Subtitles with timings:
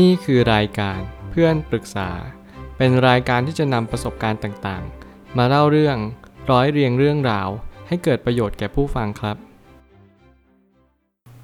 [0.00, 2.10] นี่คือรายการเพื่อนปรึกษา
[2.76, 5.96] เป็นรายการที่จะนำประสบการณ์ต่างๆ มาเล่าเรื่อง
[6.50, 7.48] ร้อยเรียงเรื่องราว
[7.88, 9.36] ให้เกิดประโยชน์แก่ผู้ฟังครับ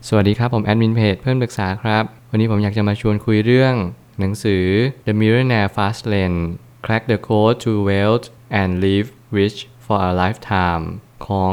[0.08, 3.74] สวัสดีครับ ผมแอดมินเพจเพื่อนปรึกษาครับ วันนี้ผมอยากจะมาชวนคุยเรื่อง
[4.20, 4.64] หนังสือ
[5.06, 6.40] The Millionaire Fast Lane
[6.84, 8.26] Crack the Code to Wealth
[8.60, 9.08] and Live
[9.38, 10.84] Rich for a Lifetime
[11.26, 11.52] ของ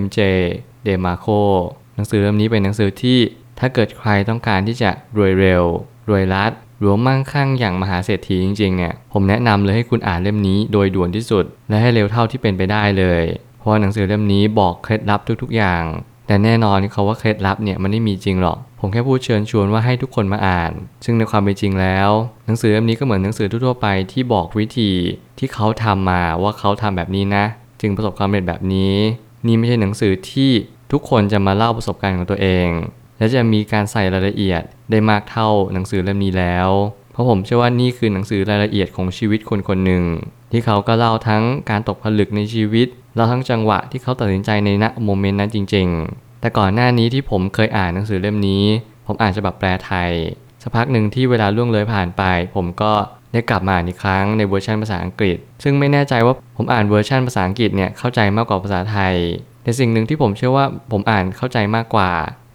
[0.00, 0.18] MJ
[0.86, 1.42] DeMarco
[1.94, 3.18] หนังสือเล่มนี้เป็นหนังสือที่
[3.58, 5.64] ถ้าเกิดใครต้องการที่จะรวยเร็ว
[6.08, 13.22] รวยรัดหรือมั่งคั่งอย่างมหาเศรษฐีจริงๆเนี่ยผมแนะนำเลยให้คุณอ่านเล่มนี้โดยด่วนที่สุด และให้เร็วเท่าที่เป็นไปได้เลย
[13.58, 15.84] เพราะหนังสือเล่มนี้บอกเคล็ดลับทุกๆอย่าง
[16.26, 20.72] แต่แน่นอนเขาว่าเคล็ดลับเนี่ยมันไม่มีจริงหรอก ผมแค่พูดเชิญชวนว่าให้ทุกคนมาอ่าน
[21.04, 22.10] ซึ่งในความเป็นจริงแล้ว
[22.46, 24.90] หนังสือเล่มนี้ก็เหมือนหนังสือทั่วไปที่บอกวิธี
[25.38, 27.44] ที่เขาทำมาว่าเขาทำแบบนี้นะ
[27.80, 28.94] จึงประสบความสำเร็จแบบนี้
[29.46, 30.50] นี่ไม่ใช่หนังสือที่
[30.92, 32.66] ทุกคนจะมาเล่าประสบการณ์ของตัวเอง
[33.18, 36.68] และจะมีการใส่รายละเอียดได้มากเท่าหนังสือเล่มนี้แล้ว
[37.12, 40.04] เพราะผมเชื่อว่านี่คือหนังสือรายละเอียดของชีวิตคนคนหนึ่ง
[40.52, 48.64] ที่เขาก็เล่าทั้งการตกผลึกในชีวิตเล่าทั้งจังหวะที่เขาตัดสินใจในณโมเมนต์นั้นจริง ๆ แต่ก่อนหน้านี้ที่ผมเคยอ่านหนังสือเล่มนี้
[49.06, 50.10] ผมอ่านฉบับแปลไทย
[50.62, 52.22] สักพักหนึ่งที่เวลาล่วงเลยผ่านไป
[52.54, 52.92] ผมก็
[53.32, 59.14] ได้กลับมาอ่านอีกครั้งในเวอร์ชันภาษาอังกฤษ ซึ่งไม่แน่ใจว่าผมอ่านเวอร์ชันภาษาอังกฤษเนี่ยเข้าใจมากกว่าภาษาไทย
[59.62, 62.10] แต่สิ่งหนึ่งที่ผมเชื่อว่าผมอ่านเข้าใจมากกว่า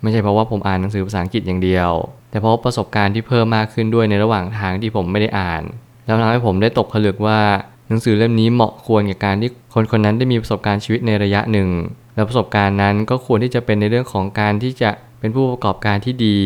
[0.08, 1.92] ไม่ใช่เพราะว่าผมอ่านหนังสือภาษาอังกฤษอย่างเดียว
[2.30, 5.64] แต่เพราะประสบการณ์ที่เพิ่มมากขึ้นด้วยในระหว่างทางที่ผมไม่ได้อ่าน
[6.06, 7.40] แล้วทำให้ผมได้ตกผลึกว่า
[7.88, 11.70] หนังสือเล่มนี้เหมาะควรกับการที่คนคนนั้นได้มีประสบการณ์ชีวิตในระยะหนึ่ง
[12.16, 16.38] และประสบการณ์นั้นก็ควรที่จะเป็นในเรื่องของการที่จะเป็นผู้ประกอบการที่ดี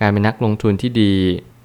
[0.00, 1.14] การเป็นนักลงทุนที่ดี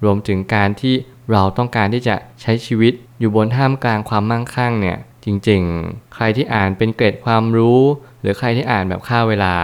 [0.04, 0.94] รวมถึงการที่
[1.32, 7.80] เราต้องการที่จะใช้ชีวิตอยู่บนท่ามกลางความมั่งคั่งเนี่ยจริงๆ ใครที่อ่านเป็นเกรดความรู้
[8.20, 9.54] หรือใครที่อ่านแบบฆ่าเวลา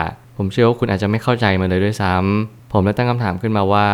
[0.42, 3.88] ผมเชื่อว่าคุณอาจจะไม่เข้าใจมันเลยด้วยซ้ำผมเลยตั้งคำถามขึ้นมาว่า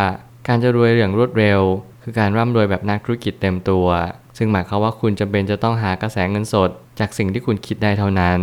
[0.49, 1.61] การจะรวยอย่างรวดเร็ว
[2.03, 3.87] คือการร่ำรวยแบบนักธุรกิจเต็มตัว
[4.37, 8.41] ซึ่งหมายความว่าคุณจำเป็นจะต้องหากระแสเงินสด จากสิ่งที่คุณคิดได้เท่านั้น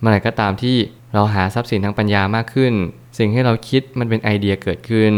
[0.00, 0.76] เมื่อไหร่ก็ตามที่
[1.14, 2.72] เราหาทรัพย์สินทางปัญญามากขึ้น
[3.18, 5.12] สิ่งที่เราคิดมันเป็นไอเดียเกิดขึ้น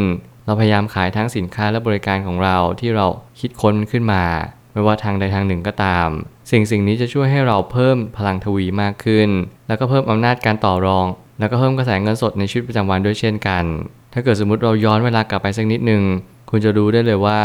[0.46, 3.06] เราพยายามขายทั้งสินค้าและบริการของเราที่เรา
[3.40, 4.24] คิดค้นมันขึ้นมา
[4.72, 6.08] ไม่ว่าทางใดทางหนึ่งก็ตาม
[6.50, 9.28] สิ่งสิ่งนี้จะช่วยให้เราเพิ่มพลังทวีมากขึ้น
[9.68, 11.06] แล้วก็เพิ่มอำนาจการต่อรอง
[11.38, 13.64] แล้วก็เพิ่มกระแสเงินสดในชีวิตประจำวันด้วยเช่นกัน
[14.12, 16.02] ถ้าเกิดสมมติเราย้อนเวลากลับไปสักนิดหนึ่ง
[16.50, 17.38] คุณจะรู้ได้เลยว่า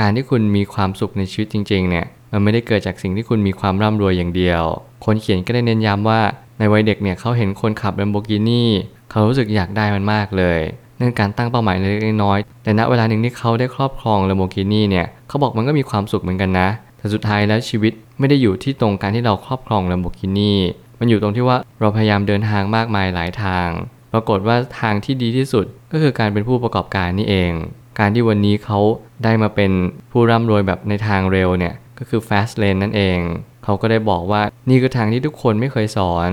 [0.00, 4.62] การที่คุณมีความสุขในชีวิตจริงๆเนี่ยมันไม่ได้เกิดจากสิ่งที่คุณมีความร่ำรวยอย่างเดียว
[5.04, 6.20] คนเขียนก็ได้เน้นย้ำว่า
[6.58, 8.62] ในวัยเด็กเนี่ยเขาเห็นคนขับ Lamborghini
[9.10, 10.60] เขารู้สึกอยากได้มันมากเลย
[10.98, 20.52] เนื่องการตั้งเป้าหมายเล็กๆน้อยๆแต่ณเวลาหนึ่งที่เขาได้ครอบครอง Lamborghini เนี่ยเขาบอกมันก็มีความสุขเหมือนกันนะ แต่สุดท้ายแล้วชีวิตไม่ได้อยู่ที่ตรงการที่เราครอบครอง Lamborghini
[20.87, 23.68] มัน มันอยู่ตรงที่ว่าเราพยายามเดินทางมากมายหลายทาง
[24.12, 27.52] ปรากฏว่าทางที่ดีที่สุดก็คือการเป็นผู้ประกอบการนี่เอง
[27.98, 28.78] การที่วันนี้เขา
[29.24, 29.72] ได้มาเป็น
[30.12, 33.18] ผู้ร่ำรวยแบบในทางเร็วเนี่ยก็คือ fast lane นั่นเอง
[33.64, 36.30] เขาก็ได้บอกว่านี่คือทางที่ทุกคนไม่เคยสอน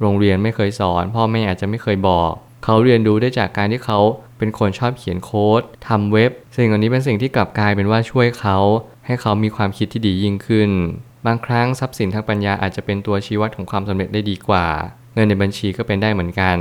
[0.00, 2.32] โรงเรียนไม่เคยสอน พ่อแม่อาจจะไม่เคยบอก
[2.64, 3.98] เขาเรียนรู้ได้จากการที่เขา
[4.38, 8.58] เป็นคนชอบเขียนโค้ดทำเว็บ สิ่งเหล่านี้เป็นสิ่งที่กลับกลายเป็นว่าช่วยเขา
[9.06, 10.70] ให้เขามีความคิดที่ดียิ่งขึ้น
[11.26, 14.66] บางครั้งทรัพย์สินทางปัญญาอาจจะเป็นตัวชี้วัดของความสำเร็จได้ดีกว่า
[15.14, 16.58] เงินในบัญชีก็เป็นได้เหมือนกัน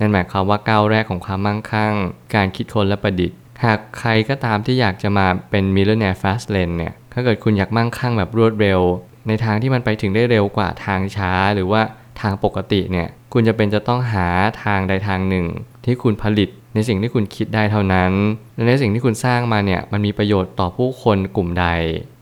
[0.00, 1.94] นั่นหมายความว่าก้าวแรกของความมั่งคั่ง
[2.34, 8.80] การคิดค้นและประดิษฐ์ หากใครก็ตามที่อยากจะมาเป็น millionaire fast lane เนี่ยถ้าเกิดคุณอยากมั่งคั่งแบบรวดเร็ว
[9.28, 11.82] ในทางที่มันไปถึงได้เร็วกว่าทางช้า หรือว่า
[12.20, 14.26] ทางปกติเนี่ยคุณจะเป็นจะต้องหา
[14.64, 15.46] ทางใดทางหนึ่ง
[15.84, 18.12] ที่คุณผลิตในสิ่งที่คุณคิดได้เท่านั้น
[18.54, 21.66] และในสิ่งที่คุณสร้างมาเนี่ยมันมีประโยชน์ต่อผู้คนกลุ่มใด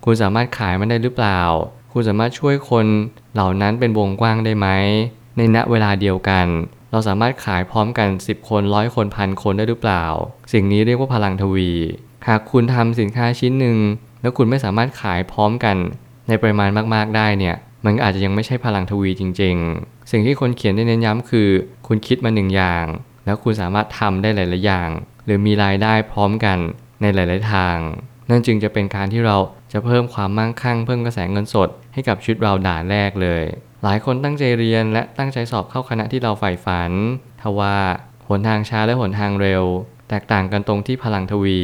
[0.05, 1.41] คุณสามารถขายมันได้หรือเปล่า
[1.99, 2.87] คุณสามารถช่วยคน
[3.35, 4.69] เหล่านั้นเป็นวงกว้างได้ไหม
[5.37, 6.47] ในณเวลาเดียวกัน
[6.91, 10.05] เราสามารถขายพร้อมกัน 10 คนร้อยคนพันคนได้หรือเปล่า
[10.53, 11.71] สิ่งนี้เรียกว่าพลังทวี
[12.29, 13.79] หากคุณทำสินค้าชิ้นหนึ่ง
[14.21, 15.77] แล้วคุณไม่สามารถขายพร้อมกัน
[16.29, 21.49] ในปริมาณมากๆได้เนี่ย มันอาจจะยังไม่ใช่พลังทวีจริง ๆ สิ่งที่คนเขียนได้เน้นย้ำคือ
[21.87, 22.87] คุณคิดมาหนึ่งอย่าง
[23.25, 24.91] แล้วคุณสามารถทำได้หลาย ๆ อย่าง
[25.25, 26.59] หรือมีรายได้พร้อมกัน
[27.01, 27.79] ในหลาย ๆ ทาง
[28.31, 29.37] นั่นจึงจะเป็นการที่เรา
[29.73, 33.45] จะเพิ่มความมั่งคั่งเพิ่มกระแสเงินสด ให้กับชีวิตเราด่านแรกเลย
[33.85, 36.93] หลายคนตั้งใจเรียนและตั้งใจสอบเข้าคณะที่เราใฝ่ฝัน
[37.41, 37.77] ทว่า
[38.29, 39.65] หนทางช้าและหนทางเร็ว
[40.09, 41.63] แตกต่างกันตรงที่พลังทวี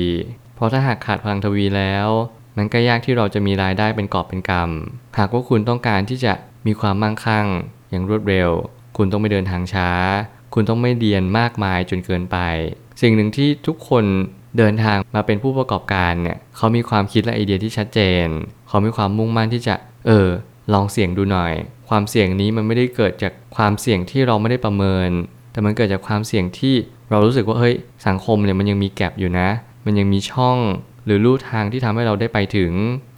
[0.55, 2.09] เพราะถ้าหากขาดพลังทวีแล้ว
[2.56, 6.32] มันก็ยากที่เราจะมีรายได้เป็นกอบเป็นกำหากว่าคุณต้องการที่จะ
[6.67, 7.47] มีความมั่งคั่ง
[7.91, 8.50] อย่างรวดเร็ว
[8.97, 9.91] คุณต้องไม่เดินทางช้า
[10.55, 12.38] คุณต้องไม่เรียนมากมายจนเกินไป
[13.03, 14.05] สิ่งหนึ่งที่ทุกคน
[14.59, 18.27] เดินทางมาเป็นผู้ประกอบการเนี่ยเขามีความคิดและไอเดียที่ชัดเจน
[18.69, 19.75] เขามีความมุ่งมั่นที่จะ
[20.07, 20.29] เออ
[20.73, 21.53] ลองเสี่ยงดูหน่อย
[21.89, 25.11] ความเสี่ยงนี้มันไม่ได้เกิดจากความเสี่ยงที่เราไม่ได้ประเมิน
[25.53, 26.75] แต่มันเกิดจากความเสี่ยงที่
[27.11, 27.75] เรารู้สึกว่าเฮ้ย
[28.07, 29.49] สังคมเนี่ยมันยังมีแกลบอยู่นะ
[29.87, 30.59] มันยังมีช่อง
[31.05, 32.73] หรือลู่ทางที่ทำให้เราได้ไปถึง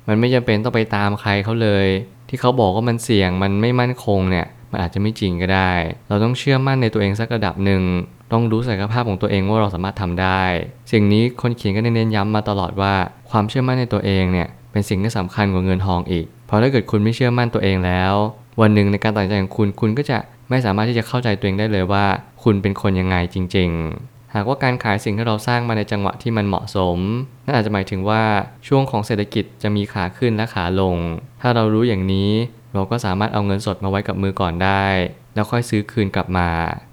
[0.09, 1.87] มันไม่จำเป็นต้องไปตามใครเขาเลย
[2.29, 5.73] ที่เขาบอกว่ามันเสี่ยงมันไม่มั่นคงเนี่ยมันอาจจะไม่จริงก็ได้
[6.09, 7.83] เราต้องเชื่อมั่นในตัวเองสักระดับหนึ่ง
[8.35, 10.43] ต้องรู้ศักยภาพของตัวเองว่าเราสามารถทำได้
[10.93, 12.95] สิ่งนี้คนเขียนก็เน้นย้ำมาตลอดว่า
[13.31, 18.15] ความเชื่อมั่นในตัวเองเนี่ยเป็นสิ่งที่สำคัญกว่าเงินทองอีก เพราะถ้าเกิดคุณไม่เชื่อมั่นตัวเองแล้ว
[18.61, 20.19] วันหนึ่งในการตัดสินใจของคุณคุณก็จะ
[20.51, 22.05] ไม่สามารถที่จะเข้าใจตัวเองได้เลยว่า
[22.43, 23.71] คุณเป็นคนยังไงจริง
[24.03, 26.99] ๆ หากว่าการขายสิ่งที่เราสร้างมาในจังหวะที่มันเหมาะสม
[27.45, 28.23] นั่นอาจจะหมายถึงว่า
[28.69, 30.97] ช่วงของเศรษฐกิจจะมีขาขึ้นและขาลง
[31.41, 32.31] ถ้าเรารู้อย่างนี้
[32.75, 34.85] เราก็สามารถเอาเงินสดมาไว้กับมือก่อนได้
[35.35, 36.49] แล้วค่อยซื้อคืนกลับมา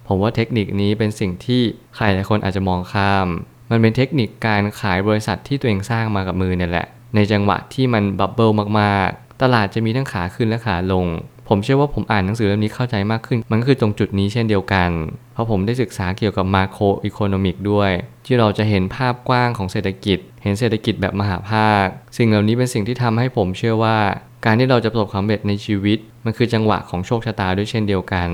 [0.08, 1.62] ผมว่าเทคนิคนี้เป็นสิ่งที่
[1.96, 3.28] ใครหลายคนอาจจะมองข้าม
[3.72, 8.50] มันเป็นเทคนิคการขายบริษัทที่ตัวเองสร้างมากับมือเนี่ยแหละ ในจังหวะที่มันบับเบิล
[8.80, 11.06] มากๆ ตลาดจะมีทั้งขาขึ้นและขาลง
[11.48, 14.90] ผมเชื่อว่าผมอ่านหนังสือเล่มนี้เข้าใจมากขึ้น มันก็คือตรงจุดนี้เช่นเดียวกัน
[15.34, 17.92] เพราะผมได้ศึกษาเกี่ยวกับมาโครอีโคโนมิกด้วย
[18.26, 21.86] ที่เราจะเห็นภาพกว้างของเศรษฐกิจ เห็นเศรษฐกิจแบบมหาภาค
[22.18, 23.98] สิ่งเหล่านี้เป็นสิ่งที่ทำให้ผมเชื่อว่า
[24.46, 28.30] การที่เราจะประสบความสำเร็จในชีวิต มันคือจังหวะของโชคชะตาด้วยเช่นเดียวกัน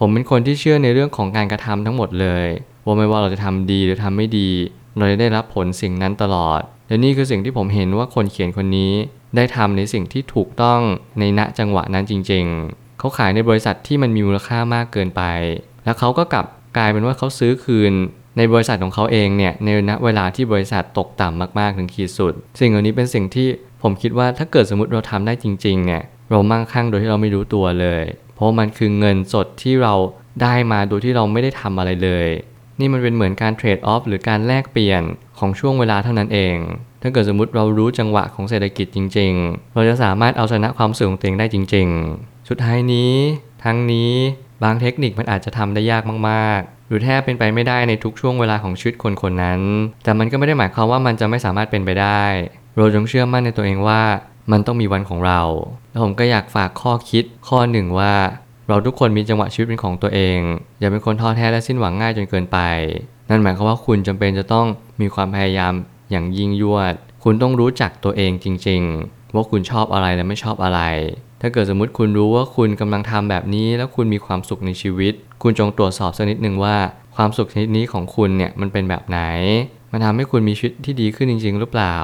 [0.00, 2.46] ผมเป็นคนที่เชื่อในเรื่องของการกระทำทั้งหมดเลย
[2.84, 4.50] ว่าไม่ว่าเราจะทำดีหรือทำไม่ดี
[4.98, 8.92] เราจะได้รับผลสิ่งนั้นตลอด และนี่คือสิ่งที่ผมเห็นว่าคนเขียนคนนี้
[9.36, 10.80] ได้ทำในสิ่งที่ถูกต้อง
[11.18, 15.22] ในณจังหวะนั้นจริง ๆ เขาขายในบริษัทที่มันมีมูลค่ามากเกินไป
[15.84, 17.92] แล้วเขาก็กลับกลายเป็นว่าเขาซื้อคืน
[18.36, 23.48] ในบริษัทของเขาเองเนี่ยในณเวลาที่บริษัทตกต่ำมากๆถึงขีดสุด สิ่งเหล่านี้เป็นสิ่งที่
[23.82, 28.02] ผมคิดว่าถ้าเกิดสมมติเราทำได้จริงๆเนี่ยเรามั่งคั่งโดยที่เราไม่รู้ตัวเลย
[28.34, 29.94] เพราะมันคือเงินสดที่เรา
[30.42, 32.28] ได้มาโดยที่เราไม่ได้ทำอะไรเลย
[32.80, 35.02] นี่มันเป็นเหมือนการเทรดออฟหรือการแลกเปลี่ยน
[35.38, 36.56] ของช่วงเวลาเท่านั้นเอง
[37.02, 41.88] ถ้าเกิดสมมติเรารู้จังหวะของเศรษฐกิจจริง ๆ เราจะสามารถเอาชนะความเสื่อมของตัวเองได้จริง
[42.18, 43.14] ๆ สุดท้ายนี้
[43.64, 44.12] ทั้งนี้
[44.62, 49.60] บางเทคนิคมันอาจจะทำได้ยากมากๆ หรือแทบเป็นไปไม่ได้ในทุกช่วงเวลาของชีวิตคนคนนั้น
[50.04, 52.24] แต่มันก็ไม่ได้หมายความว่ามันจะไม่สามารถเป็นไปได้
[52.76, 54.02] เราจงเชื่อมั่นในตัวเองว่า
[54.52, 55.40] มันต้องมีวันของเรา
[55.90, 58.14] แล้วผมก็อยากฝากข้อคิดข้อหนึ่งว่า
[58.68, 60.38] เราทุกคนมีจังหวะชีวิตเป็นของตัวเอง
[60.80, 62.58] อย่าเป็นคนท้อแท้และสิ้นหวังง่ายจนเกินไป
[63.28, 64.66] นั่นหมายความว่าคุณจำเป็นจะต้อง
[65.00, 65.72] มีความพยายาม
[66.10, 70.80] อย่างยิ่งยวด คุณต้องรู้จักตัวเองจริง ๆ ว่าคุณชอบอะไรและไม่ชอบอะไร
[71.40, 76.76] ถ้าเกิดสมมติคุณรู้ว่าคุณกำลังทำแบบนี้ แล้วคุณมีความสุขในชีวิต คุณจงตรวจสอบสักนิดหนึ่งว่า
[77.16, 79.20] ความสุขชนิดนี้ของคุณเนี่ยมันเป็นแบบไหน
[79.92, 81.96] มันทำให้คุณมีชีวิตที่ดีขึ้นจริง ๆ หรือเปล่า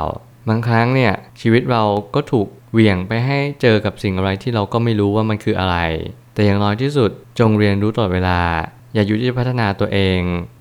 [0.48, 1.82] บางครั้งเนี่ยชีวิตเรา
[2.14, 5.76] ก็ถูกเหวี่ยงไปให้เจอกับสิ่งอะไรที่เราก็ไม่รู้ว่ามันคืออะไร
[6.34, 8.40] แต่อย่างน้อยที่สุดจงเรียนรู้ตลอดเวลา
[8.94, 10.20] อย่าหยุดที่จะพัฒนาตัวเอง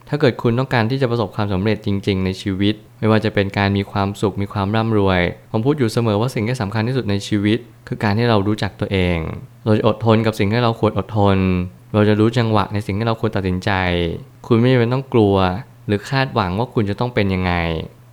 [0.10, 7.57] ถ้าเกิดคุณต้องการที่จะประสบความสำเร็จจริง ๆ ในชีวิต ไม่ว่าจะเป็นการมีความสุขมีความร่ำรวย ผมพูดอยู่เสมอว่าสิ่งที่สำคัญที่สุดในชีวิต
[7.88, 9.18] คือการที่เรารู้จักตัวเอง
[9.66, 11.38] เราจะอดทนกับสิ่งที่เราควรอดทน
[11.94, 13.72] เราจะรู้จังหวะในสิ่งที่เราควรตัดสินใจ
[14.48, 15.36] คุณไม่จำเป็นต้องกลัว
[15.88, 17.54] หรือคาดหวังว่าคุณจะต้องเป็นยังไง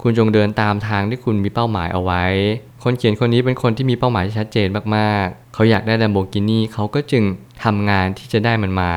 [0.07, 2.25] คุณจงเดินตามทางที่คุณมีเป้าหมายเอาไว้
[2.85, 7.25] คนเขียนคนนี้เป็นคนที่มีเป้าหมายที่ชัดเจนมากๆ เขาอยากได้ Lamborghini เขาก็จึง
[7.65, 8.93] ทำงานที่จะได้มันมา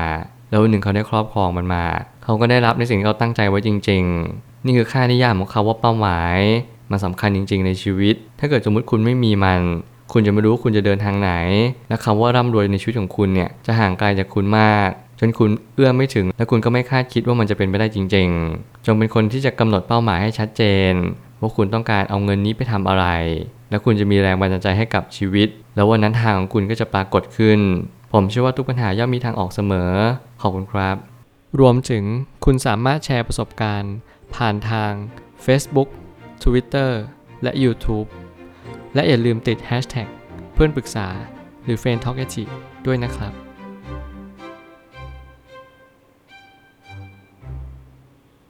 [0.50, 1.84] แล้ววันหนึ่งเขาได้ครอบครองมันมา
[2.24, 4.02] เขาก็ได้รับในสิ่งที่เขาตั้งใจไว้จริง
[4.34, 6.36] ๆ นี่คือค่านิยามของเขาว่าเป้าหมาย
[6.90, 9.60] มันสำคัญจริง ๆ ในชีวิต ถ้าเกิดสมมติคุณไม่มีมัน
[10.12, 11.32] คุณจะไม่รู้ว่าคุณจะเดินทางไหน
[11.88, 18.28] และคำว่าร่ำรวยในชีวิตของคุณเนี่ยจะห่างไกลจากคุณมาก จนคุณเอื้อมไม่ถึง และคุณก็ไม่คาดคิดว่ามันจะเป็นไปได้จริง
[18.58, 20.92] ๆ จงเป็นคนที่จะกำหนดเป้าหมายให้ชัดเจน
[21.40, 23.06] ว่าคุณต้องการเอาเงินนี้ไปทำอะไร
[23.70, 27.60] และคุณจะมีแรงบันดาลใจให้กับชีวิต แล้ววันนั้นทางของคุณก็จะปรากฏขึ้น
[28.12, 29.92] ผมเชื่อว่าทุกปัญหาย่อมมีทางออกเสมอ
[30.40, 30.96] ขอบคุณครับ
[31.60, 32.04] รวมถึง
[32.44, 33.94] คุณสามารถแชร์ประสบการณ์
[34.34, 34.92] ผ่านทาง
[35.44, 35.88] Facebook
[36.42, 36.90] Twitter
[37.42, 38.08] และ YouTube
[38.94, 40.08] และอย่าลืมติด Hashtag
[40.54, 41.08] เพื่อนปรึกษา
[41.64, 42.18] หรือ f r ร e n d t a l k
[42.86, 43.47] ด้วยนะครับ